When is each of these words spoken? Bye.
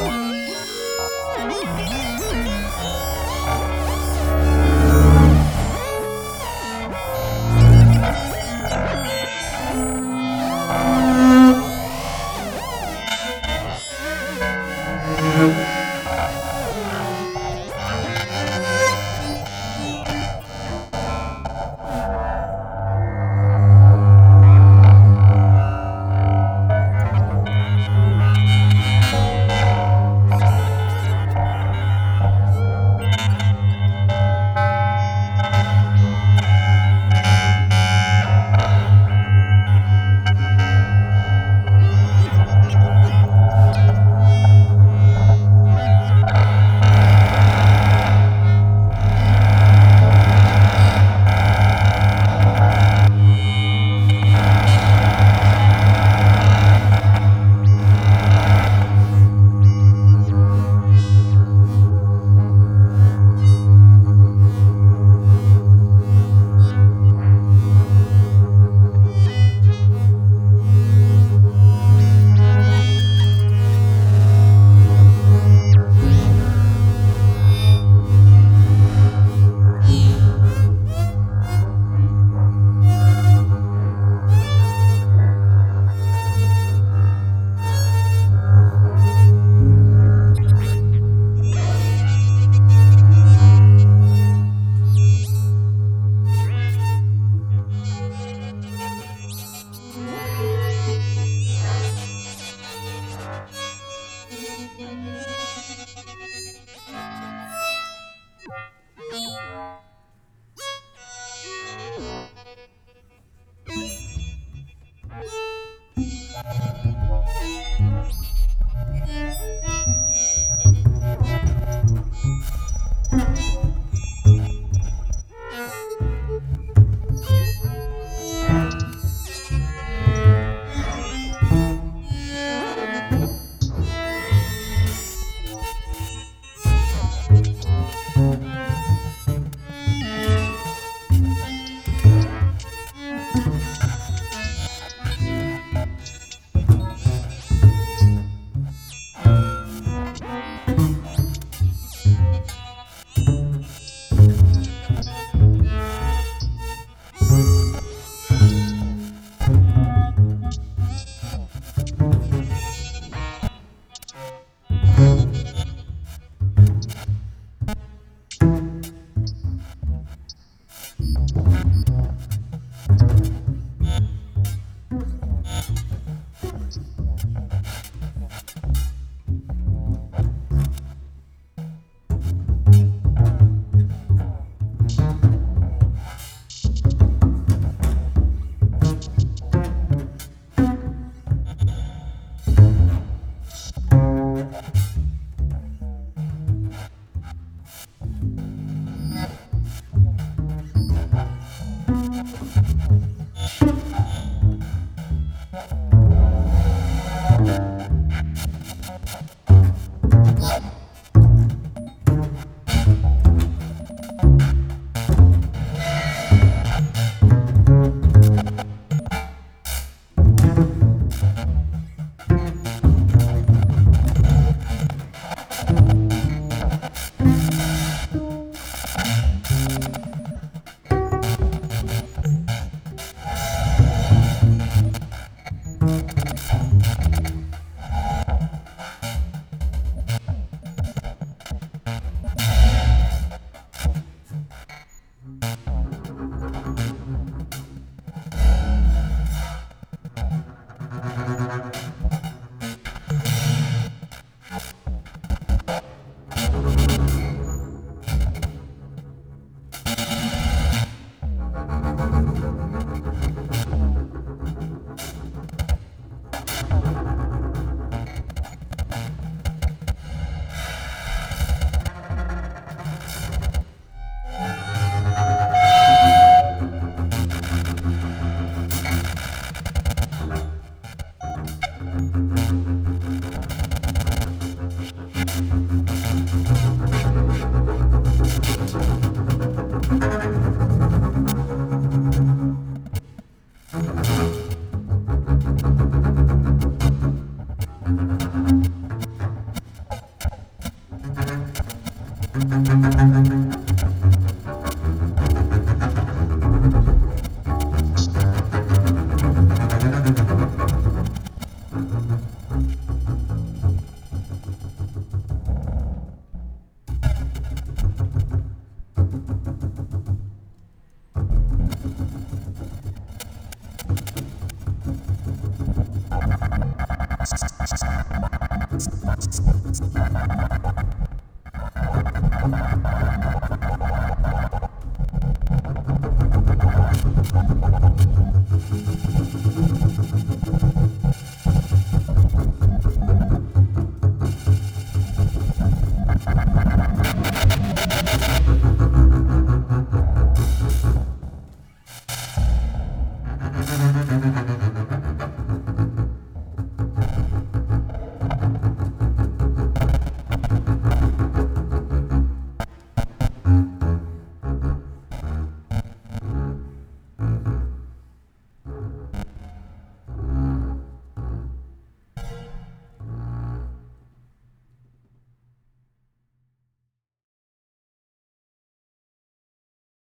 Bye. 0.00 0.39